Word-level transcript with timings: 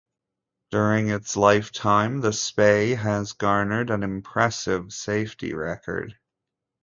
During 0.71 1.09
its 1.09 1.37
lifetime 1.37 2.21
the 2.21 2.33
Spey 2.33 2.95
has 2.95 3.33
garnered 3.33 3.91
an 3.91 4.01
impressive 4.01 4.93
safety 4.93 5.53
record. 5.53 6.17